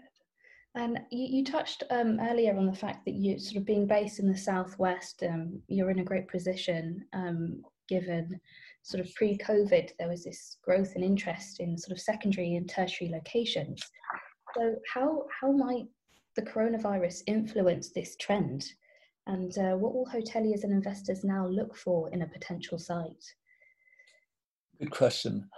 And 0.73 0.99
you, 1.11 1.37
you 1.37 1.45
touched 1.45 1.83
um, 1.91 2.19
earlier 2.19 2.57
on 2.57 2.65
the 2.65 2.73
fact 2.73 3.05
that 3.05 3.13
you 3.13 3.37
sort 3.37 3.57
of 3.57 3.65
being 3.65 3.85
based 3.85 4.19
in 4.19 4.27
the 4.27 4.37
southwest, 4.37 5.21
um, 5.29 5.61
you're 5.67 5.91
in 5.91 5.99
a 5.99 6.03
great 6.03 6.27
position 6.27 7.05
um, 7.13 7.61
given 7.87 8.39
sort 8.83 9.05
of 9.05 9.13
pre-COVID 9.15 9.91
there 9.99 10.09
was 10.09 10.23
this 10.23 10.57
growth 10.63 10.93
and 10.95 11.03
interest 11.03 11.59
in 11.59 11.77
sort 11.77 11.91
of 11.91 12.01
secondary 12.01 12.55
and 12.55 12.69
tertiary 12.69 13.11
locations. 13.11 13.81
So 14.55 14.75
how 14.93 15.25
how 15.39 15.51
might 15.51 15.85
the 16.35 16.41
coronavirus 16.41 17.23
influence 17.27 17.89
this 17.89 18.15
trend? 18.15 18.65
And 19.27 19.55
uh, 19.57 19.75
what 19.75 19.93
will 19.93 20.07
hoteliers 20.07 20.63
and 20.63 20.71
investors 20.71 21.23
now 21.23 21.47
look 21.47 21.75
for 21.75 22.09
in 22.11 22.23
a 22.23 22.27
potential 22.27 22.79
site? 22.79 23.23
Good 24.79 24.91
question. 24.91 25.49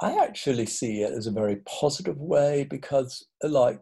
I 0.00 0.16
actually 0.24 0.66
see 0.66 1.02
it 1.02 1.12
as 1.12 1.26
a 1.26 1.32
very 1.32 1.56
positive 1.66 2.18
way 2.18 2.64
because, 2.70 3.26
like, 3.42 3.80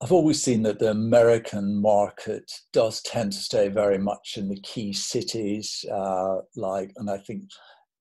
I've 0.00 0.12
always 0.12 0.42
seen 0.42 0.62
that 0.62 0.78
the 0.78 0.90
American 0.90 1.82
market 1.82 2.50
does 2.72 3.02
tend 3.02 3.32
to 3.32 3.38
stay 3.38 3.68
very 3.68 3.98
much 3.98 4.34
in 4.36 4.48
the 4.48 4.60
key 4.60 4.92
cities. 4.92 5.84
Uh, 5.92 6.36
like, 6.56 6.92
and 6.96 7.10
I 7.10 7.18
think, 7.18 7.42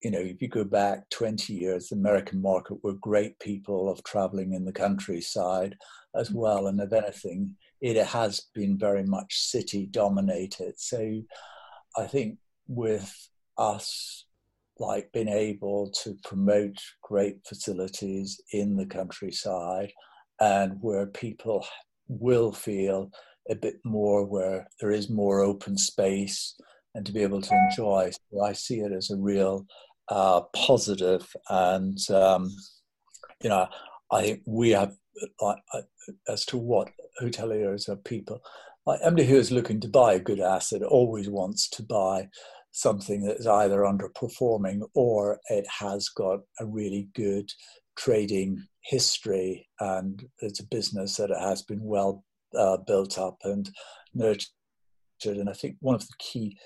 you 0.01 0.11
know, 0.11 0.19
if 0.19 0.41
you 0.41 0.47
go 0.47 0.63
back 0.63 1.09
20 1.09 1.53
years, 1.53 1.87
the 1.87 1.95
American 1.95 2.41
market 2.41 2.83
were 2.83 2.93
great 2.93 3.39
people 3.39 3.89
of 3.89 4.03
traveling 4.03 4.53
in 4.53 4.65
the 4.65 4.71
countryside 4.71 5.75
as 6.15 6.29
mm-hmm. 6.29 6.39
well. 6.39 6.67
And 6.67 6.79
if 6.79 6.93
anything, 6.93 7.55
it 7.81 7.97
has 7.97 8.47
been 8.53 8.77
very 8.77 9.03
much 9.03 9.35
city 9.35 9.87
dominated. 9.89 10.73
So 10.77 11.21
I 11.97 12.05
think 12.05 12.37
with 12.67 13.13
us 13.57 14.25
like 14.79 15.11
being 15.11 15.29
able 15.29 15.89
to 16.03 16.15
promote 16.23 16.77
great 17.01 17.39
facilities 17.47 18.39
in 18.51 18.75
the 18.75 18.85
countryside 18.85 19.91
and 20.39 20.77
where 20.81 21.07
people 21.07 21.65
will 22.07 22.51
feel 22.51 23.09
a 23.49 23.55
bit 23.55 23.77
more 23.83 24.25
where 24.25 24.67
there 24.79 24.91
is 24.91 25.09
more 25.09 25.41
open 25.41 25.77
space 25.77 26.55
and 26.93 27.05
to 27.05 27.11
be 27.11 27.21
able 27.21 27.41
to 27.41 27.55
enjoy. 27.69 28.11
So 28.31 28.43
I 28.43 28.53
see 28.53 28.79
it 28.79 28.91
as 28.91 29.09
a 29.09 29.17
real 29.17 29.65
uh, 30.09 30.41
positive 30.55 31.35
and 31.49 31.99
um, 32.11 32.49
you 33.41 33.49
know 33.49 33.67
I 34.11 34.21
think 34.21 34.41
we 34.45 34.71
have 34.71 34.95
like 35.41 35.57
as 36.27 36.45
to 36.45 36.57
what 36.57 36.89
hoteliers 37.21 37.89
are 37.89 37.95
people 37.95 38.41
like 38.85 38.99
anybody 39.03 39.27
who 39.27 39.37
is 39.37 39.51
looking 39.51 39.79
to 39.81 39.87
buy 39.87 40.13
a 40.13 40.19
good 40.19 40.39
asset 40.39 40.83
always 40.83 41.29
wants 41.29 41.69
to 41.69 41.83
buy 41.83 42.29
something 42.71 43.23
that 43.23 43.37
is 43.37 43.47
either 43.47 43.79
underperforming 43.79 44.81
or 44.93 45.39
it 45.49 45.65
has 45.79 46.09
got 46.09 46.39
a 46.59 46.65
really 46.65 47.09
good 47.15 47.51
trading 47.97 48.63
history 48.83 49.67
and 49.79 50.23
it's 50.39 50.59
a 50.59 50.67
business 50.67 51.15
that 51.15 51.31
has 51.31 51.63
been 51.63 51.83
well 51.83 52.23
uh, 52.55 52.77
built 52.77 53.17
up 53.17 53.37
and 53.43 53.69
nurtured. 54.13 54.47
And 55.25 55.49
I 55.49 55.53
think 55.53 55.77
one 55.79 55.95
of 55.95 56.01
the 56.01 56.13
key 56.19 56.57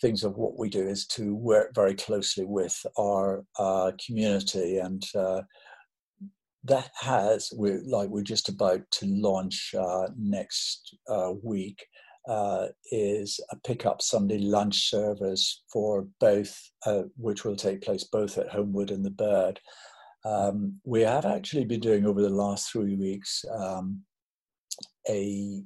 things 0.00 0.24
of 0.24 0.36
what 0.36 0.58
we 0.58 0.68
do 0.68 0.86
is 0.86 1.06
to 1.06 1.34
work 1.34 1.74
very 1.74 1.94
closely 1.94 2.44
with 2.44 2.78
our 2.98 3.44
uh, 3.58 3.92
community 4.04 4.78
and 4.78 5.02
uh, 5.14 5.42
that 6.64 6.90
has 7.00 7.50
we're 7.54 7.82
like 7.86 8.08
we're 8.10 8.22
just 8.22 8.48
about 8.48 8.80
to 8.90 9.06
launch 9.06 9.74
uh, 9.78 10.08
next 10.16 10.96
uh, 11.08 11.32
week 11.42 11.86
uh, 12.28 12.66
is 12.92 13.40
a 13.50 13.56
pick 13.56 13.86
up 13.86 14.02
Sunday 14.02 14.38
lunch 14.38 14.90
service 14.90 15.62
for 15.72 16.06
both, 16.20 16.56
uh, 16.86 17.02
which 17.16 17.44
will 17.44 17.56
take 17.56 17.82
place 17.82 18.04
both 18.04 18.38
at 18.38 18.48
Homewood 18.48 18.90
and 18.90 19.04
the 19.04 19.10
Bird. 19.10 19.58
Um, 20.24 20.80
we 20.84 21.00
have 21.00 21.24
actually 21.24 21.64
been 21.64 21.80
doing 21.80 22.04
over 22.04 22.20
the 22.20 22.28
last 22.28 22.70
three 22.70 22.94
weeks 22.94 23.42
um, 23.52 24.02
a, 25.08 25.62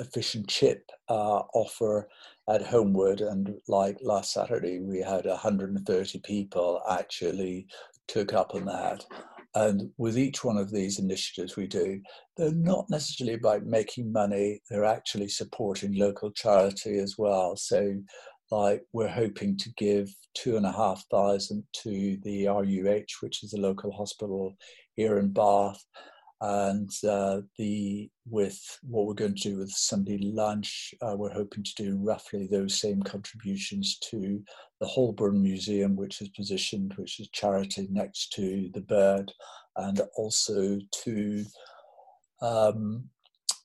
a 0.00 0.04
fish 0.04 0.34
and 0.34 0.48
chip 0.48 0.90
uh, 1.08 1.42
offer 1.54 2.08
at 2.48 2.62
Homewood, 2.62 3.20
and 3.20 3.54
like 3.68 3.98
last 4.02 4.32
Saturday, 4.32 4.80
we 4.80 5.00
had 5.00 5.26
130 5.26 6.18
people 6.20 6.82
actually 6.90 7.66
took 8.08 8.32
up 8.32 8.54
on 8.54 8.66
that. 8.66 9.04
And 9.54 9.90
with 9.98 10.18
each 10.18 10.42
one 10.42 10.56
of 10.56 10.72
these 10.72 10.98
initiatives 10.98 11.56
we 11.56 11.66
do, 11.66 12.00
they're 12.36 12.52
not 12.52 12.90
necessarily 12.90 13.34
about 13.34 13.64
making 13.64 14.12
money, 14.12 14.60
they're 14.68 14.84
actually 14.84 15.28
supporting 15.28 15.96
local 15.96 16.32
charity 16.32 16.98
as 16.98 17.14
well. 17.16 17.56
So, 17.56 17.94
like, 18.50 18.82
we're 18.92 19.08
hoping 19.08 19.56
to 19.58 19.70
give 19.76 20.12
two 20.34 20.56
and 20.56 20.66
a 20.66 20.72
half 20.72 21.04
thousand 21.10 21.62
to 21.82 22.18
the 22.22 22.46
RUH, 22.46 23.22
which 23.22 23.44
is 23.44 23.52
a 23.52 23.60
local 23.60 23.92
hospital 23.92 24.56
here 24.96 25.18
in 25.18 25.32
Bath 25.32 25.82
and 26.44 26.90
uh, 27.08 27.40
the 27.56 28.10
with 28.26 28.60
what 28.82 29.06
we're 29.06 29.14
going 29.14 29.34
to 29.34 29.48
do 29.50 29.58
with 29.58 29.70
Sunday 29.70 30.18
lunch, 30.18 30.94
uh, 31.00 31.14
we're 31.16 31.32
hoping 31.32 31.64
to 31.64 31.74
do 31.74 31.96
roughly 31.96 32.46
those 32.46 32.78
same 32.78 33.02
contributions 33.02 33.98
to 34.10 34.42
the 34.78 34.86
Holburne 34.86 35.42
Museum, 35.42 35.96
which 35.96 36.20
is 36.20 36.28
positioned, 36.28 36.92
which 36.96 37.18
is 37.18 37.30
charity 37.30 37.88
next 37.90 38.32
to 38.34 38.68
the 38.74 38.82
bird, 38.82 39.32
and 39.76 40.02
also 40.18 40.78
to 41.04 41.44
um, 42.42 43.04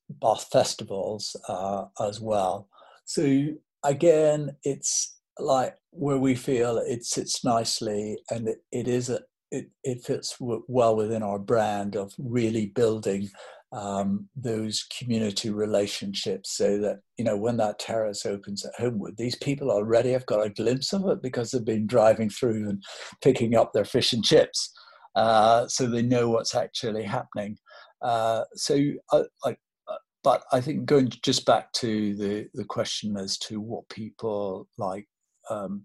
Bath 0.10 0.48
festivals 0.50 1.36
uh, 1.50 1.86
as 2.00 2.22
well. 2.22 2.70
So 3.04 3.48
again, 3.84 4.56
it's 4.64 5.18
like 5.38 5.76
where 5.92 6.18
we 6.18 6.36
feel 6.36 6.78
it 6.78 7.04
sits 7.04 7.44
nicely, 7.44 8.20
and 8.30 8.48
it, 8.48 8.64
it 8.72 8.88
is 8.88 9.10
a, 9.10 9.20
it, 9.52 9.70
it 9.84 10.04
fits 10.04 10.38
w- 10.40 10.64
well 10.68 10.96
within 10.96 11.24
our 11.24 11.40
brand 11.40 11.96
of 11.96 12.14
really 12.18 12.68
building 12.68 13.30
um, 13.72 14.28
those 14.36 14.86
community 14.98 15.52
relationships 15.52 16.58
so 16.58 16.80
that 16.80 17.02
you 17.18 17.24
know 17.24 17.38
when 17.38 17.58
that 17.58 17.78
terrace 17.78 18.26
opens 18.26 18.66
at 18.66 18.74
homewood 18.78 19.16
these 19.18 19.36
people 19.36 19.70
already 19.70 20.12
have 20.12 20.26
got 20.26 20.46
a 20.46 20.50
glimpse 20.50 20.92
of 20.92 21.08
it 21.08 21.22
because 21.22 21.52
they've 21.52 21.66
been 21.66 21.86
driving 21.86 22.30
through 22.30 22.68
and 22.68 22.84
picking 23.22 23.56
up 23.56 23.72
their 23.74 23.86
fish 23.86 24.12
and 24.12 24.24
chips 24.24 24.72
uh, 25.16 25.68
so 25.68 25.86
they 25.86 26.02
know 26.02 26.30
what's 26.30 26.56
actually 26.56 27.04
happening 27.04 27.56
uh, 28.02 28.44
so 28.56 28.76
I, 29.12 29.24
I, 29.46 29.52
uh, 29.88 29.98
but 30.24 30.44
I 30.52 30.62
think 30.62 30.86
going 30.86 31.12
just 31.24 31.46
back 31.46 31.72
to 31.74 32.16
the, 32.16 32.48
the 32.54 32.66
question 32.66 33.18
as 33.18 33.38
to 33.40 33.60
what 33.60 33.88
people 33.90 34.68
like 34.78 35.08
um, 35.50 35.84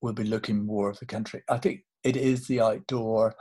will 0.00 0.12
be 0.12 0.24
looking 0.24 0.64
more 0.64 0.90
of 0.90 0.98
the 0.98 1.06
country. 1.06 1.42
I 1.48 1.58
think 1.58 1.80
it 2.04 2.16
is 2.16 2.46
the 2.46 2.60
outdoor. 2.60 3.34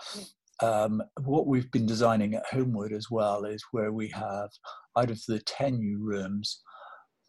Um, 0.61 1.01
what 1.23 1.47
we've 1.47 1.71
been 1.71 1.85
designing 1.85 2.35
at 2.35 2.45
Homewood 2.51 2.93
as 2.93 3.07
well 3.09 3.45
is 3.45 3.65
where 3.71 3.91
we 3.91 4.09
have, 4.09 4.49
out 4.97 5.09
of 5.09 5.19
the 5.27 5.39
10 5.39 5.79
new 5.79 5.97
rooms, 5.99 6.61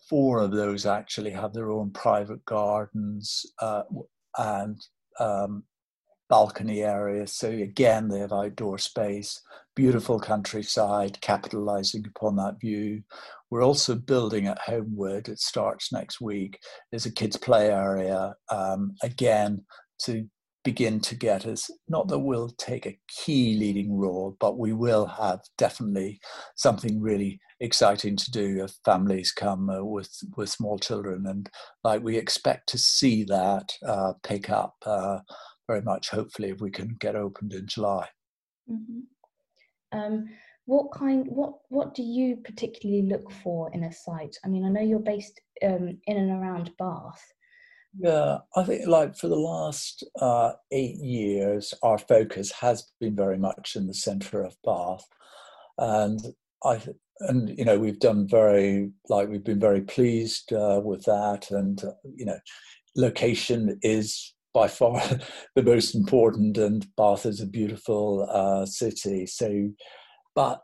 four 0.09 0.41
of 0.41 0.51
those 0.51 0.85
actually 0.85 1.31
have 1.31 1.53
their 1.53 1.71
own 1.71 1.91
private 1.91 2.45
gardens 2.45 3.47
uh, 3.61 3.83
and 4.37 4.81
um, 5.19 5.65
balcony 6.29 6.83
areas. 6.83 7.33
So 7.35 7.49
again, 7.49 8.09
they 8.09 8.19
have 8.19 8.33
outdoor 8.33 8.79
space, 8.79 9.41
beautiful 9.75 10.19
countryside, 10.19 11.21
capitalizing 11.21 12.07
upon 12.07 12.37
that 12.37 12.61
view. 12.61 13.03
We're 13.51 13.65
also 13.65 13.95
building 13.95 14.47
at 14.47 14.59
Homewood, 14.59 15.29
it 15.29 15.41
starts 15.41 15.93
next 15.93 16.21
week, 16.21 16.59
there's 16.91 17.07
a 17.07 17.13
kids' 17.13 17.37
play 17.37 17.71
area, 17.71 18.35
um, 18.51 18.95
again, 19.03 19.65
to 20.05 20.27
begin 20.65 21.01
to 21.01 21.15
get 21.17 21.45
us 21.45 21.71
not 21.89 22.07
that 22.09 22.21
we'll 22.21 22.51
take 22.51 22.87
a 22.87 22.99
key 23.09 23.57
leading 23.59 23.97
role 23.97 24.37
but 24.39 24.59
we 24.59 24.73
will 24.73 25.07
have 25.07 25.41
definitely 25.59 26.21
something 26.55 27.01
really 27.01 27.41
exciting 27.63 28.17
to 28.17 28.31
do 28.33 28.65
if 28.65 28.73
families 28.85 29.31
come 29.31 29.71
uh, 29.71 29.83
with 29.83 30.11
with 30.37 30.51
small 30.51 30.79
children. 30.79 31.27
And 31.27 31.49
like 31.85 32.03
we 32.03 32.17
expect 32.17 32.69
to 32.71 32.79
see 32.79 33.25
that 33.25 33.73
uh, 33.87 34.15
pick 34.23 34.51
up 34.51 34.75
uh, 34.85 35.21
very 35.69 35.81
much 35.81 36.11
hopefully 36.11 36.51
if 36.51 36.61
we 36.61 36.71
can 36.71 36.97
get 36.99 37.17
opened 37.17 37.55
in 37.55 37.67
july. 37.67 38.09
Mm-hmm. 38.71 39.99
um, 39.99 40.29
what 40.67 40.93
kind 40.93 41.27
what 41.29 41.55
what 41.69 41.95
do 41.95 42.03
you 42.03 42.37
particularly 42.37 43.03
look 43.03 43.31
for 43.43 43.73
in 43.73 43.85
a 43.85 43.93
site? 43.93 44.37
I 44.45 44.49
mean 44.49 44.65
i 44.65 44.69
know 44.69 44.81
you're 44.81 45.01
based 45.01 45.41
um, 45.65 45.99
in 46.07 46.17
and 46.17 46.31
around 46.31 46.71
bath 46.79 47.23
yeah, 47.99 48.39
I 48.57 48.63
think 48.65 48.87
like 48.87 49.17
for 49.17 49.29
the 49.29 49.37
last 49.37 50.05
uh, 50.21 50.53
eight 50.71 50.97
years, 50.97 51.75
our 51.83 51.99
focus 51.99 52.51
has 52.53 52.91
been 53.01 53.15
very 53.15 53.39
much 53.39 53.77
in 53.77 53.87
the 53.87 53.95
centre 53.95 54.43
of 54.43 54.57
Bath, 54.65 55.07
and 55.79 56.21
I 56.65 56.81
and 57.21 57.57
you 57.59 57.65
know 57.65 57.79
we've 57.79 58.01
done 58.01 58.27
very 58.27 58.91
like 59.09 59.29
we've 59.29 59.45
been 59.45 59.61
very 59.61 59.83
pleased 59.83 60.53
uh, 60.53 60.81
with 60.83 61.05
that, 61.05 61.51
and 61.51 61.85
uh, 61.85 61.93
you 62.17 62.25
know, 62.25 62.39
location 62.97 63.79
is 63.83 64.35
by 64.55 64.69
far 64.69 65.03
the 65.55 65.63
most 65.63 65.95
important, 65.95 66.57
and 66.57 66.87
Bath 66.97 67.27
is 67.27 67.41
a 67.41 67.47
beautiful 67.47 68.27
uh, 68.31 68.65
city. 68.65 69.27
So, 69.27 69.71
but 70.35 70.63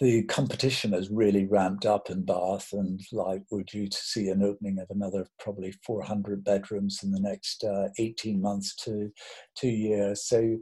the 0.00 0.24
competition 0.24 0.92
has 0.92 1.10
really 1.10 1.46
ramped 1.46 1.86
up 1.86 2.10
in 2.10 2.24
Bath, 2.24 2.72
and 2.72 3.00
like 3.12 3.42
we're 3.50 3.62
due 3.62 3.88
to 3.88 3.96
see 3.96 4.28
an 4.28 4.42
opening 4.42 4.78
of 4.78 4.88
another 4.90 5.26
probably 5.38 5.72
400 5.86 6.42
bedrooms 6.42 7.00
in 7.02 7.12
the 7.12 7.20
next 7.20 7.62
uh, 7.64 7.88
18 7.98 8.40
months 8.40 8.74
to 8.76 9.12
two 9.56 9.68
years. 9.68 10.26
So 10.26 10.58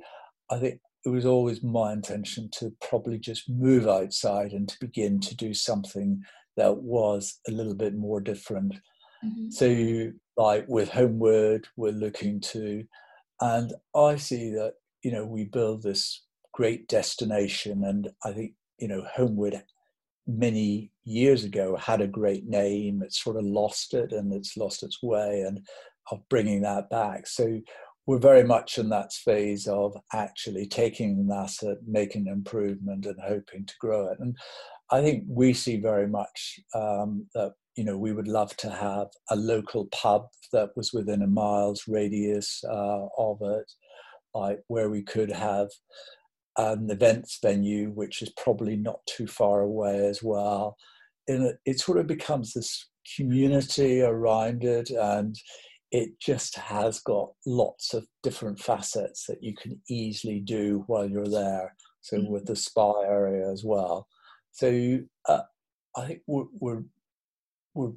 I 0.50 0.58
think 0.58 0.80
it 1.04 1.08
was 1.08 1.24
always 1.24 1.62
my 1.62 1.92
intention 1.92 2.48
to 2.58 2.72
probably 2.80 3.18
just 3.18 3.48
move 3.48 3.88
outside 3.88 4.52
and 4.52 4.68
to 4.68 4.76
begin 4.80 5.18
to 5.20 5.34
do 5.34 5.54
something 5.54 6.22
that 6.56 6.78
was 6.78 7.40
a 7.48 7.52
little 7.52 7.74
bit 7.74 7.94
more 7.94 8.20
different. 8.20 8.74
Mm-hmm. 9.24 9.50
So, 9.50 10.12
like 10.36 10.66
with 10.68 10.90
Homewood, 10.90 11.66
we're 11.76 11.92
looking 11.92 12.40
to, 12.40 12.84
and 13.40 13.72
I 13.94 14.16
see 14.16 14.50
that 14.50 14.74
you 15.02 15.10
know 15.10 15.24
we 15.24 15.44
build 15.44 15.82
this 15.82 16.24
great 16.52 16.88
destination, 16.88 17.84
and 17.84 18.10
I 18.24 18.32
think 18.32 18.52
you 18.78 18.88
know, 18.88 19.04
Homewood 19.14 19.62
many 20.26 20.92
years 21.04 21.44
ago 21.44 21.76
had 21.76 22.00
a 22.00 22.06
great 22.06 22.46
name. 22.46 23.02
It's 23.02 23.22
sort 23.22 23.36
of 23.36 23.44
lost 23.44 23.94
it 23.94 24.12
and 24.12 24.32
it's 24.32 24.56
lost 24.56 24.82
its 24.82 25.02
way 25.02 25.42
and 25.42 25.60
of 26.10 26.20
bringing 26.28 26.62
that 26.62 26.90
back. 26.90 27.26
So 27.26 27.60
we're 28.06 28.18
very 28.18 28.44
much 28.44 28.78
in 28.78 28.88
that 28.88 29.12
phase 29.12 29.66
of 29.68 29.96
actually 30.12 30.66
taking 30.66 31.28
asset, 31.32 31.78
making 31.86 32.26
an 32.26 32.32
improvement 32.32 33.06
and 33.06 33.16
hoping 33.24 33.64
to 33.64 33.74
grow 33.80 34.08
it. 34.08 34.18
And 34.18 34.36
I 34.90 35.02
think 35.02 35.24
we 35.28 35.52
see 35.52 35.76
very 35.76 36.08
much 36.08 36.60
um, 36.74 37.26
that, 37.34 37.52
you 37.76 37.84
know, 37.84 37.96
we 37.96 38.12
would 38.12 38.28
love 38.28 38.56
to 38.58 38.70
have 38.70 39.06
a 39.30 39.36
local 39.36 39.86
pub 39.92 40.26
that 40.52 40.70
was 40.76 40.92
within 40.92 41.22
a 41.22 41.26
mile's 41.26 41.84
radius 41.86 42.62
uh, 42.68 43.06
of 43.16 43.38
it, 43.40 43.70
like 44.34 44.60
where 44.66 44.90
we 44.90 45.02
could 45.02 45.30
have 45.30 45.68
an 46.56 46.90
events 46.90 47.38
venue, 47.42 47.90
which 47.90 48.22
is 48.22 48.32
probably 48.36 48.76
not 48.76 49.00
too 49.06 49.26
far 49.26 49.60
away 49.60 50.06
as 50.06 50.22
well. 50.22 50.76
And 51.28 51.44
it, 51.44 51.56
it 51.64 51.80
sort 51.80 51.98
of 51.98 52.06
becomes 52.06 52.52
this 52.52 52.88
community 53.16 54.02
around 54.02 54.64
it, 54.64 54.90
and 54.90 55.36
it 55.90 56.18
just 56.20 56.56
has 56.56 57.00
got 57.00 57.30
lots 57.46 57.94
of 57.94 58.06
different 58.22 58.58
facets 58.58 59.26
that 59.26 59.42
you 59.42 59.54
can 59.54 59.80
easily 59.88 60.40
do 60.40 60.84
while 60.86 61.08
you're 61.08 61.26
there. 61.28 61.74
So 62.00 62.16
mm-hmm. 62.16 62.32
with 62.32 62.46
the 62.46 62.56
spa 62.56 63.00
area 63.02 63.50
as 63.50 63.62
well. 63.64 64.08
So 64.50 64.98
uh, 65.28 65.42
I 65.96 66.06
think 66.06 66.20
we're, 66.26 66.46
we're, 66.60 66.82
we're 67.74 67.92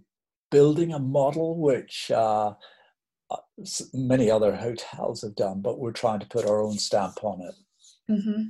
building 0.52 0.94
a 0.94 1.00
model 1.00 1.60
which 1.60 2.12
uh, 2.12 2.54
uh 3.32 3.38
many 3.94 4.30
other 4.30 4.56
hotels 4.56 5.22
have 5.22 5.36
done, 5.36 5.62
but 5.62 5.80
we're 5.80 5.92
trying 5.92 6.20
to 6.20 6.28
put 6.28 6.46
our 6.46 6.62
own 6.62 6.78
stamp 6.78 7.24
on 7.24 7.42
it. 7.42 7.56
Mm-hmm. 8.10 8.42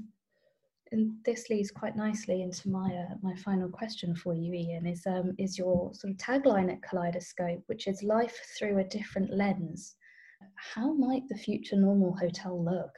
And 0.91 1.11
this 1.25 1.49
leads 1.49 1.71
quite 1.71 1.95
nicely 1.95 2.41
into 2.41 2.69
my 2.69 2.87
uh, 2.87 3.15
my 3.21 3.35
final 3.37 3.69
question 3.69 4.15
for 4.15 4.33
you, 4.33 4.53
Ian. 4.53 4.85
Is 4.85 5.05
um 5.07 5.33
is 5.37 5.57
your 5.57 5.93
sort 5.93 6.11
of 6.11 6.17
tagline 6.17 6.71
at 6.71 6.81
Kaleidoscope, 6.83 7.63
which 7.67 7.87
is 7.87 8.03
life 8.03 8.37
through 8.57 8.77
a 8.79 8.83
different 8.83 9.31
lens. 9.31 9.95
How 10.55 10.93
might 10.93 11.27
the 11.27 11.37
future 11.37 11.75
normal 11.75 12.15
hotel 12.15 12.63
look? 12.63 12.91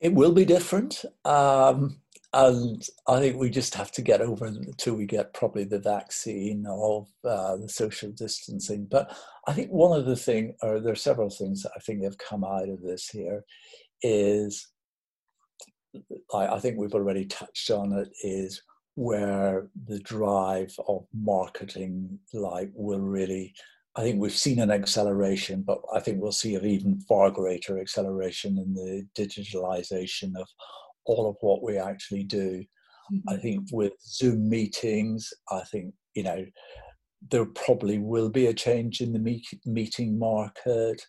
It 0.00 0.12
will 0.12 0.32
be 0.32 0.44
different. 0.44 1.04
Um, 1.24 2.00
and 2.34 2.86
I 3.06 3.20
think 3.20 3.36
we 3.36 3.48
just 3.48 3.74
have 3.74 3.90
to 3.92 4.02
get 4.02 4.20
over 4.20 4.46
until 4.46 4.94
we 4.94 5.06
get 5.06 5.32
probably 5.32 5.64
the 5.64 5.78
vaccine 5.78 6.66
of 6.68 7.08
uh, 7.24 7.56
the 7.56 7.68
social 7.68 8.10
distancing. 8.10 8.86
But 8.90 9.16
I 9.46 9.54
think 9.54 9.70
one 9.70 9.98
of 9.98 10.04
the 10.04 10.16
things, 10.16 10.54
or 10.62 10.78
there 10.80 10.92
are 10.92 10.96
several 10.96 11.30
things 11.30 11.62
that 11.62 11.72
I 11.74 11.80
think 11.80 12.04
have 12.04 12.18
come 12.18 12.44
out 12.44 12.68
of 12.68 12.82
this 12.82 13.08
here, 13.08 13.44
is 14.02 14.68
I, 16.34 16.48
I 16.48 16.58
think 16.60 16.76
we've 16.76 16.94
already 16.94 17.24
touched 17.24 17.70
on 17.70 17.92
it, 17.92 18.08
is 18.22 18.62
where 18.94 19.68
the 19.86 20.00
drive 20.00 20.74
of 20.86 21.06
marketing 21.14 22.18
like 22.34 22.70
will 22.74 23.00
really 23.00 23.54
I 23.96 24.02
think 24.02 24.20
we've 24.20 24.32
seen 24.32 24.60
an 24.60 24.70
acceleration, 24.70 25.62
but 25.62 25.80
I 25.92 25.98
think 25.98 26.20
we'll 26.20 26.30
see 26.30 26.54
an 26.54 26.64
even 26.64 27.00
far 27.00 27.32
greater 27.32 27.80
acceleration 27.80 28.56
in 28.58 28.72
the 28.72 29.04
digitalization 29.18 30.36
of 30.36 30.48
all 31.08 31.28
of 31.28 31.36
what 31.40 31.62
we 31.62 31.78
actually 31.78 32.24
do. 32.24 32.64
Mm-hmm. 33.12 33.34
I 33.34 33.36
think 33.38 33.66
with 33.72 33.94
Zoom 34.06 34.48
meetings, 34.48 35.28
I 35.50 35.62
think, 35.72 35.94
you 36.14 36.22
know, 36.22 36.44
there 37.30 37.46
probably 37.46 37.98
will 37.98 38.28
be 38.28 38.46
a 38.46 38.54
change 38.54 39.00
in 39.00 39.12
the 39.12 39.18
meet- 39.18 39.60
meeting 39.64 40.18
market. 40.18 41.02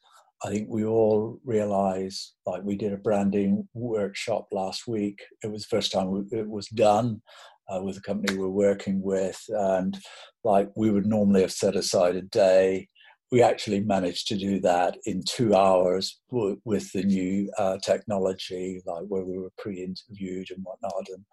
I 0.44 0.50
think 0.50 0.70
we 0.70 0.86
all 0.86 1.40
realize, 1.44 2.34
like 2.46 2.64
we 2.64 2.78
did 2.78 2.94
a 2.94 2.98
branding 2.98 3.68
workshop 3.74 4.48
last 4.52 4.88
week. 4.88 5.20
It 5.44 5.52
was 5.52 5.64
the 5.64 5.76
first 5.76 5.92
time 5.92 6.28
it 6.32 6.50
was 6.50 6.68
done 6.70 7.22
uh, 7.70 7.82
with 7.84 7.98
a 7.98 8.02
company 8.02 8.38
we're 8.38 8.48
working 8.48 9.02
with, 9.02 9.40
and 9.50 9.98
like 10.44 10.70
we 10.76 10.92
would 10.92 11.06
normally 11.06 11.42
have 11.42 11.52
set 11.52 11.76
aside 11.76 12.16
a 12.16 12.22
day. 12.22 12.88
We 13.32 13.42
actually 13.42 13.82
managed 13.82 14.28
to 14.30 14.38
do 14.38 14.60
that 14.62 14.98
in 15.06 15.24
two 15.24 15.56
hours 15.56 16.20
w- 16.32 16.60
with 16.66 16.92
the 16.94 17.04
new 17.04 17.52
uh, 17.58 17.78
technology, 17.84 18.82
like 18.86 19.04
where 19.08 19.24
we 19.24 19.38
were 19.38 19.52
pre-interviewed 19.58 20.50
and 20.52 20.64
whatnot. 20.64 21.08
And 21.14 21.26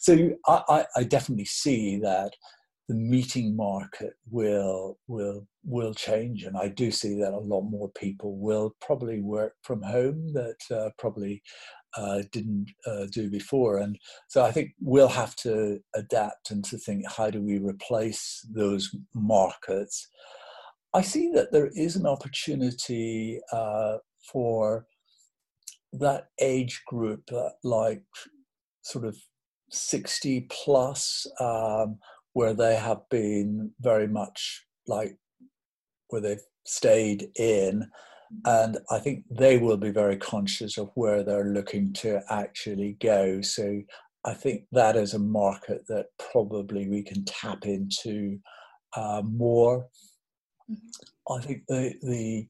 so 0.00 0.30
I, 0.46 0.62
I, 0.68 0.86
I 0.96 1.02
definitely 1.04 1.46
see 1.46 1.98
that 1.98 2.32
the 2.90 2.96
meeting 2.96 3.54
market 3.54 4.14
will 4.32 4.98
will 5.06 5.46
will 5.64 5.94
change, 5.94 6.42
and 6.42 6.56
I 6.56 6.66
do 6.66 6.90
see 6.90 7.14
that 7.20 7.32
a 7.32 7.38
lot 7.38 7.62
more 7.62 7.88
people 7.90 8.36
will 8.36 8.74
probably 8.80 9.20
work 9.20 9.54
from 9.62 9.80
home 9.80 10.32
that 10.32 10.56
uh, 10.72 10.90
probably 10.98 11.40
uh, 11.96 12.22
didn't 12.32 12.68
uh, 12.86 13.06
do 13.12 13.30
before, 13.30 13.78
and 13.78 13.96
so 14.26 14.42
I 14.44 14.50
think 14.50 14.72
we'll 14.80 15.06
have 15.06 15.36
to 15.36 15.78
adapt 15.94 16.50
and 16.50 16.64
to 16.64 16.78
think 16.78 17.04
how 17.08 17.30
do 17.30 17.40
we 17.40 17.58
replace 17.58 18.44
those 18.52 18.90
markets. 19.14 20.08
I 20.92 21.02
see 21.02 21.30
that 21.34 21.52
there 21.52 21.70
is 21.74 21.96
an 21.96 22.06
opportunity 22.06 23.40
uh, 23.52 23.98
for 24.32 24.86
that 25.92 26.28
age 26.40 26.82
group, 26.86 27.22
uh, 27.32 27.50
like 27.62 28.02
sort 28.82 29.04
of 29.04 29.16
60 29.70 30.48
plus, 30.50 31.26
um, 31.38 31.98
where 32.32 32.54
they 32.54 32.76
have 32.76 33.08
been 33.10 33.72
very 33.80 34.08
much 34.08 34.64
like 34.86 35.16
where 36.08 36.20
they've 36.20 36.42
stayed 36.66 37.28
in. 37.36 37.88
And 38.44 38.78
I 38.90 38.98
think 38.98 39.24
they 39.30 39.58
will 39.58 39.76
be 39.76 39.90
very 39.90 40.16
conscious 40.16 40.78
of 40.78 40.90
where 40.94 41.22
they're 41.22 41.52
looking 41.52 41.92
to 41.94 42.22
actually 42.30 42.96
go. 43.00 43.40
So 43.42 43.82
I 44.24 44.34
think 44.34 44.64
that 44.72 44.96
is 44.96 45.14
a 45.14 45.18
market 45.18 45.82
that 45.88 46.06
probably 46.32 46.88
we 46.88 47.02
can 47.02 47.24
tap 47.24 47.64
into 47.64 48.38
uh, 48.96 49.22
more. 49.24 49.86
I 51.30 51.40
think 51.40 51.62
the 51.68 51.94
the 52.02 52.46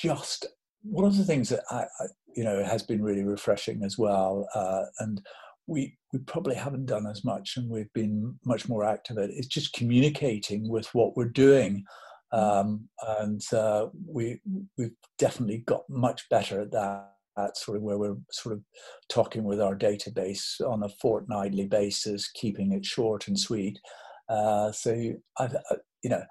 just 0.00 0.46
one 0.82 1.04
of 1.04 1.16
the 1.16 1.24
things 1.24 1.48
that 1.50 1.62
I, 1.70 1.84
I 2.00 2.06
you 2.34 2.44
know 2.44 2.64
has 2.64 2.82
been 2.82 3.02
really 3.02 3.24
refreshing 3.24 3.82
as 3.84 3.98
well, 3.98 4.48
uh, 4.54 4.84
and 5.00 5.20
we 5.66 5.96
we 6.12 6.18
probably 6.20 6.54
haven't 6.54 6.86
done 6.86 7.06
as 7.06 7.24
much 7.24 7.56
and 7.56 7.70
we've 7.70 7.92
been 7.92 8.38
much 8.44 8.68
more 8.68 8.84
active 8.84 9.18
at 9.18 9.30
it's 9.30 9.46
just 9.46 9.72
communicating 9.72 10.68
with 10.68 10.86
what 10.94 11.16
we're 11.16 11.28
doing. 11.28 11.84
Um, 12.32 12.88
and 13.18 13.42
uh, 13.52 13.88
we 14.06 14.40
we've 14.78 14.96
definitely 15.18 15.58
got 15.66 15.88
much 15.88 16.28
better 16.30 16.60
at 16.60 16.70
that 16.72 17.56
sort 17.56 17.76
of 17.76 17.82
where 17.82 17.98
we're 17.98 18.16
sort 18.30 18.54
of 18.54 18.62
talking 19.08 19.44
with 19.44 19.60
our 19.60 19.76
database 19.76 20.60
on 20.60 20.82
a 20.82 20.88
fortnightly 21.00 21.66
basis 21.66 22.30
keeping 22.30 22.72
it 22.72 22.84
short 22.84 23.28
and 23.28 23.38
sweet. 23.38 23.78
Uh, 24.28 24.72
so 24.72 24.92
I, 25.38 25.44
I, 25.44 25.76
you 26.02 26.10
know 26.10 26.22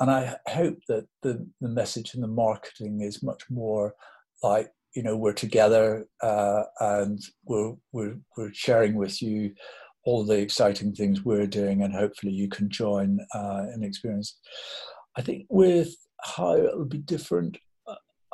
and 0.00 0.10
I 0.10 0.36
hope 0.48 0.78
that 0.88 1.06
the, 1.22 1.46
the 1.60 1.68
message 1.68 2.14
and 2.14 2.22
the 2.22 2.28
marketing 2.28 3.00
is 3.00 3.22
much 3.22 3.44
more 3.50 3.94
like 4.42 4.70
you 4.94 5.02
know 5.02 5.16
we're 5.16 5.32
together 5.32 6.06
uh, 6.22 6.62
and 6.80 7.18
we're, 7.44 7.74
we're 7.92 8.16
we're 8.36 8.52
sharing 8.52 8.94
with 8.94 9.20
you 9.22 9.52
all 10.06 10.24
the 10.24 10.38
exciting 10.38 10.94
things 10.94 11.24
we're 11.24 11.46
doing, 11.46 11.82
and 11.82 11.92
hopefully 11.92 12.32
you 12.32 12.48
can 12.48 12.70
join 12.70 13.18
uh, 13.34 13.66
and 13.72 13.84
experience. 13.84 14.38
I 15.16 15.22
think 15.22 15.46
with 15.50 15.94
how 16.22 16.56
it'll 16.56 16.84
be 16.84 16.98
different. 16.98 17.58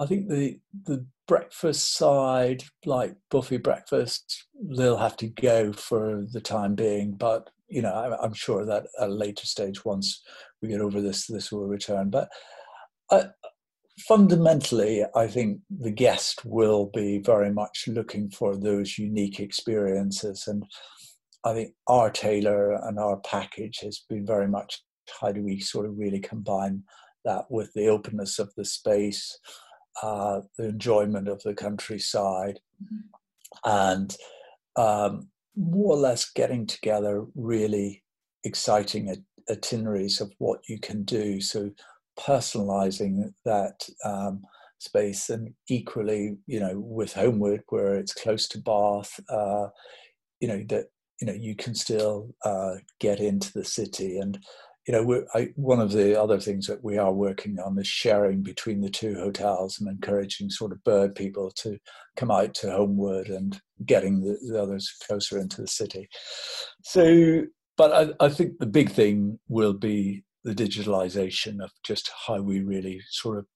I 0.03 0.07
think 0.07 0.29
the 0.29 0.59
the 0.85 1.07
breakfast 1.29 1.95
side, 1.95 2.65
like 2.85 3.15
buffet 3.31 3.59
breakfast, 3.59 4.47
they'll 4.77 4.97
have 4.97 5.17
to 5.19 5.29
go 5.29 5.73
for 5.73 6.25
the 6.33 6.41
time 6.41 6.75
being. 6.75 7.13
But 7.13 7.51
you 7.69 7.83
know, 7.83 8.19
I'm 8.21 8.35
sure 8.35 8.67
that 8.67 8.87
at 9.01 9.09
a 9.09 9.13
later 9.13 9.47
stage, 9.47 9.85
once 9.85 10.21
we 10.61 10.69
get 10.69 10.81
over 10.81 11.01
this, 11.01 11.27
this 11.27 11.53
will 11.53 11.69
return. 11.69 12.11
But 12.11 12.29
uh, 13.11 13.25
fundamentally, 14.09 15.05
I 15.15 15.29
think 15.29 15.61
the 15.71 15.93
guest 15.93 16.45
will 16.45 16.91
be 16.93 17.19
very 17.19 17.53
much 17.53 17.85
looking 17.87 18.29
for 18.29 18.57
those 18.57 18.99
unique 18.99 19.39
experiences. 19.39 20.49
And 20.49 20.65
I 21.45 21.55
think 21.55 21.75
our 21.87 22.11
tailor 22.11 22.73
and 22.73 22.99
our 22.99 23.19
package 23.19 23.79
has 23.83 24.03
been 24.09 24.27
very 24.27 24.49
much 24.49 24.83
how 25.21 25.31
do 25.31 25.43
we 25.43 25.61
sort 25.61 25.87
of 25.87 25.97
really 25.97 26.21
combine 26.21 26.83
that 27.25 27.45
with 27.51 27.73
the 27.75 27.87
openness 27.87 28.39
of 28.39 28.53
the 28.57 28.65
space, 28.65 29.39
uh, 30.03 30.41
the 30.59 30.69
enjoyment 30.69 31.29
of 31.29 31.43
the 31.43 31.55
countryside, 31.55 32.61
mm-hmm. 32.83 33.01
and 33.65 34.17
um, 34.77 35.29
more 35.57 35.95
or 35.95 35.99
less 35.99 36.31
getting 36.31 36.67
together 36.67 37.25
really 37.35 38.03
exciting 38.45 39.25
itineraries 39.51 40.21
of 40.21 40.33
what 40.39 40.61
you 40.69 40.79
can 40.79 41.05
do. 41.05 41.41
So 41.41 41.71
personalizing 42.19 43.33
that 43.45 43.89
um, 44.05 44.43
space 44.79 45.31
and 45.31 45.55
equally 45.69 46.37
you 46.47 46.59
know 46.59 46.77
with 46.77 47.13
homewood 47.13 47.63
where 47.69 47.95
it's 47.95 48.13
close 48.13 48.49
to 48.49 48.59
bath 48.59 49.19
uh, 49.29 49.69
you 50.41 50.49
know 50.49 50.63
that 50.69 50.87
you 51.21 51.27
know 51.27 51.33
you 51.33 51.55
can 51.55 51.75
still 51.75 52.35
uh, 52.45 52.75
get 52.99 53.21
into 53.21 53.53
the 53.53 53.65
city 53.65 54.19
and 54.19 54.39
you 54.87 54.93
know 54.93 55.25
I, 55.35 55.49
one 55.57 55.81
of 55.81 55.93
the 55.93 56.21
other 56.21 56.39
things 56.39 56.67
that 56.67 56.83
we 56.83 56.99
are 56.99 57.13
working 57.13 57.59
on 57.61 57.79
is 57.79 57.87
sharing 57.87 58.43
between 58.43 58.81
the 58.81 58.91
two 58.91 59.15
hotels 59.15 59.79
and 59.79 59.89
encouraging 59.89 60.51
sort 60.51 60.73
of 60.73 60.83
bird 60.85 61.15
people 61.15 61.51
to 61.57 61.79
come 62.17 62.31
out 62.31 62.55
to 62.55 62.71
homewood 62.71 63.29
and 63.29 63.61
getting 63.87 64.21
the, 64.21 64.39
the 64.49 64.61
others 64.61 64.93
closer 65.07 65.39
into 65.39 65.61
the 65.61 65.69
city 65.69 66.09
so 66.83 67.43
but 67.77 67.93
I, 68.21 68.27
I 68.27 68.29
think 68.29 68.59
the 68.59 68.67
big 68.67 68.91
thing 68.91 69.39
will 69.49 69.73
be 69.73 70.25
the 70.45 70.55
digitalization 70.55 71.63
of 71.63 71.71
just 71.85 72.11
how 72.27 72.41
we 72.41 72.61
really 72.61 73.01
sort 73.11 73.39
of 73.39 73.47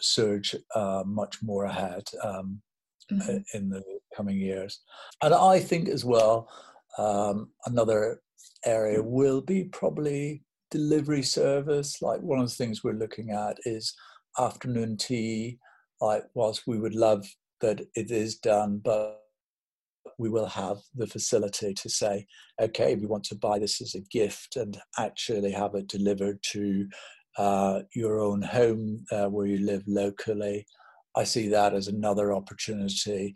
surge 0.00 0.54
uh, 0.74 1.02
much 1.06 1.42
more 1.42 1.64
ahead 1.64 2.04
um, 2.22 2.60
mm-hmm. 3.10 3.38
in 3.54 3.70
the 3.70 3.82
coming 4.14 4.38
years. 4.38 4.80
And 5.22 5.34
I 5.34 5.58
think 5.60 5.88
as 5.88 6.04
well, 6.04 6.48
um, 6.98 7.50
another 7.66 8.20
area 8.64 9.02
will 9.02 9.40
be 9.40 9.64
probably 9.64 10.42
delivery 10.74 11.22
service. 11.22 12.02
Like 12.02 12.20
one 12.20 12.40
of 12.40 12.48
the 12.48 12.54
things 12.54 12.82
we're 12.82 13.02
looking 13.04 13.30
at 13.30 13.56
is 13.64 13.94
afternoon 14.38 14.96
tea. 14.96 15.58
Like, 16.00 16.24
whilst 16.34 16.62
we 16.66 16.78
would 16.78 16.96
love 16.96 17.24
that 17.60 17.80
it 17.94 18.10
is 18.10 18.36
done, 18.38 18.80
but 18.84 19.20
we 20.18 20.28
will 20.28 20.46
have 20.46 20.78
the 20.96 21.06
facility 21.06 21.72
to 21.74 21.88
say, 21.88 22.26
okay, 22.60 22.96
we 22.96 23.06
want 23.06 23.24
to 23.24 23.36
buy 23.36 23.58
this 23.58 23.80
as 23.80 23.94
a 23.94 24.08
gift 24.18 24.56
and 24.56 24.76
actually 24.98 25.52
have 25.52 25.74
it 25.76 25.86
delivered 25.86 26.38
to 26.54 26.88
uh, 27.38 27.80
your 27.94 28.20
own 28.20 28.42
home 28.42 29.04
uh, 29.12 29.26
where 29.26 29.46
you 29.46 29.64
live 29.64 29.84
locally. 29.86 30.66
I 31.16 31.24
see 31.24 31.46
that 31.48 31.72
as 31.72 31.86
another 31.86 32.34
opportunity. 32.34 33.34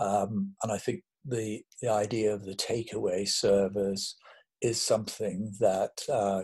Um, 0.00 0.54
and 0.62 0.72
I 0.72 0.78
think 0.78 1.02
the, 1.24 1.62
the 1.82 1.90
idea 1.90 2.32
of 2.32 2.44
the 2.44 2.54
takeaway 2.54 3.28
service 3.28 4.16
is 4.62 4.80
something 4.80 5.52
that 5.60 5.92
uh, 6.12 6.42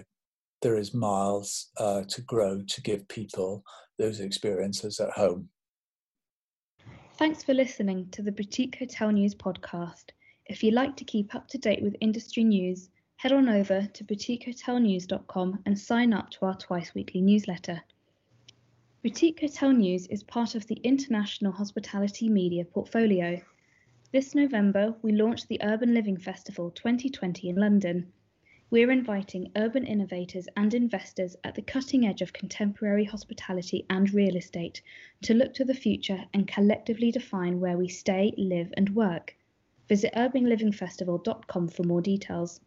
there 0.65 0.79
is 0.79 0.95
miles 0.95 1.69
uh, 1.77 2.03
to 2.09 2.23
grow 2.23 2.63
to 2.67 2.81
give 2.81 3.07
people 3.09 3.63
those 3.99 4.21
experiences 4.21 4.99
at 4.99 5.11
home. 5.11 5.49
Thanks 7.19 7.43
for 7.45 7.53
listening 7.53 8.09
to 8.13 8.23
the 8.23 8.33
Boutique 8.33 8.79
Hotel 8.79 9.13
News 9.13 9.35
podcast. 9.35 10.07
If 10.47 10.65
you'd 10.65 10.75
like 10.75 10.97
to 10.97 11.05
keep 11.05 11.35
up 11.35 11.47
to 11.49 11.59
date 11.59 11.83
with 11.83 11.95
industry 12.01 12.45
news, 12.45 12.89
head 13.17 13.31
on 13.31 13.47
over 13.47 13.87
to 13.93 14.05
boutiquehotelnews.com 14.05 15.59
and 15.67 15.79
sign 15.79 16.15
up 16.15 16.31
to 16.31 16.47
our 16.47 16.57
twice 16.57 16.95
weekly 16.95 17.21
newsletter. 17.21 17.83
Boutique 19.03 19.43
Hotel 19.43 19.71
News 19.71 20.07
is 20.07 20.23
part 20.23 20.55
of 20.55 20.67
the 20.67 20.81
International 20.83 21.53
Hospitality 21.53 22.31
Media 22.31 22.65
portfolio. 22.65 23.39
This 24.13 24.35
November, 24.35 24.95
we 25.03 25.13
launched 25.13 25.47
the 25.49 25.61
Urban 25.63 25.93
Living 25.93 26.17
Festival 26.17 26.71
2020 26.71 27.51
in 27.51 27.57
London. 27.57 28.11
We're 28.75 28.91
inviting 28.91 29.53
urban 29.55 29.87
innovators 29.87 30.49
and 30.57 30.75
investors 30.75 31.37
at 31.45 31.55
the 31.55 31.63
cutting 31.63 32.05
edge 32.05 32.23
of 32.23 32.33
contemporary 32.33 33.05
hospitality 33.05 33.87
and 33.89 34.13
real 34.13 34.35
estate 34.35 34.83
to 35.23 35.33
look 35.33 35.55
to 35.55 35.65
the 35.65 35.75
future 35.75 36.25
and 36.35 36.49
collectively 36.49 37.13
define 37.13 37.61
where 37.61 37.79
we 37.79 37.87
stay, 37.87 38.35
live, 38.37 38.75
and 38.77 38.97
work. 38.97 39.37
Visit 39.89 40.13
urbanlivingfestival.com 40.15 41.69
for 41.69 41.85
more 41.85 42.03
details. 42.03 42.61